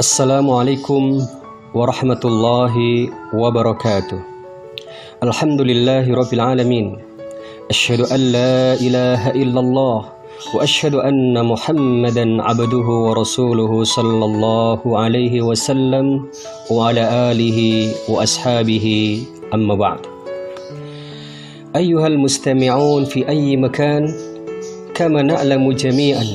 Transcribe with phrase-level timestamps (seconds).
[0.00, 1.24] السلام عليكم
[1.74, 2.74] ورحمة الله
[3.32, 4.20] وبركاته.
[5.24, 6.86] الحمد لله رب العالمين.
[7.72, 9.98] أشهد أن لا إله إلا الله
[10.54, 16.28] وأشهد أن محمدا عبده ورسوله صلى الله عليه وسلم
[16.70, 17.58] وعلى آله
[18.12, 18.86] وأصحابه
[19.54, 20.00] أما بعد.
[21.76, 24.12] أيها المستمعون في أي مكان
[24.94, 26.26] كما نعلم جميعا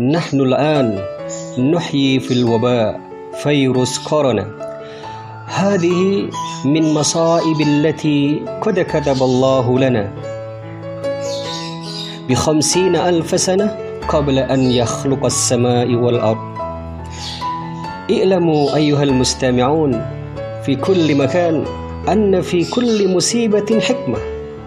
[0.00, 1.17] نحن الآن
[1.56, 3.00] نحيي في الوباء
[3.42, 4.46] فيروس كورونا.
[5.46, 6.30] هذه
[6.64, 10.12] من مصائب التي قد كتب الله لنا.
[12.28, 13.76] بخمسين ألف سنة
[14.08, 16.58] قبل أن يخلق السماء والأرض.
[18.10, 20.06] اعلموا أيها المستمعون
[20.66, 21.64] في كل مكان
[22.08, 24.18] أن في كل مصيبة حكمة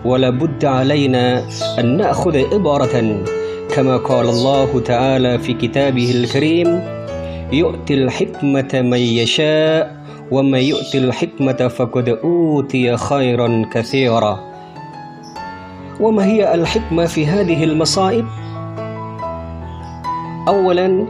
[0.05, 1.43] ولا بد علينا
[1.79, 3.23] أن نأخذ عبرة
[3.75, 6.83] كما قال الله تعالى في كتابه الكريم
[7.53, 9.95] يؤتي الحكمة من يشاء
[10.31, 14.39] ومن يؤتي الحكمة فقد أوتي خيرا كثيرا
[15.99, 18.25] وما هي الحكمة في هذه المصائب؟
[20.47, 21.07] أولا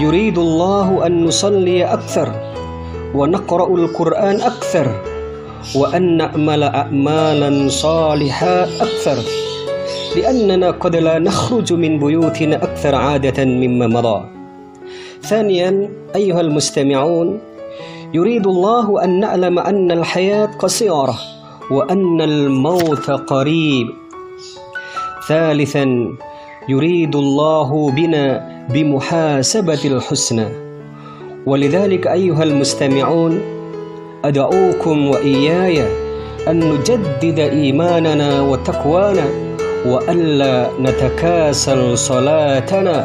[0.00, 2.32] يريد الله أن نصلي أكثر
[3.14, 5.02] ونقرأ القرآن أكثر
[5.74, 9.16] وأن نعمل أعمالا صالحة أكثر
[10.16, 14.24] لأننا قد لا نخرج من بيوتنا أكثر عادة مما مضى.
[15.22, 17.40] ثانيا أيها المستمعون
[18.14, 21.14] يريد الله أن نعلم أن الحياة قصيرة
[21.70, 23.86] وأن الموت قريب.
[25.28, 25.86] ثالثا
[26.68, 30.48] يريد الله بنا بمحاسبة الحسنى.
[31.46, 33.40] ولذلك أيها المستمعون
[34.24, 35.86] أدعوكم وإياي
[36.48, 39.24] أن نجدد إيماننا وتقوانا
[39.88, 42.96] وألا نتكاسل صلاتنا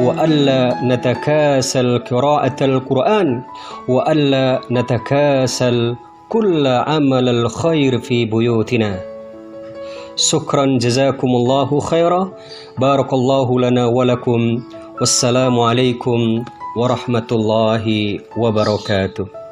[0.00, 3.42] وألا نتكاسل قراءة القرآن
[3.88, 5.96] وألا نتكاسل
[6.28, 9.00] كل عمل الخير في بيوتنا.
[10.16, 12.22] شكرا جزاكم الله خيرا.
[12.78, 14.62] بارك الله لنا ولكم.
[15.00, 16.20] والسلام عليكم
[16.76, 17.84] ورحمة الله
[18.36, 19.45] وبركاته.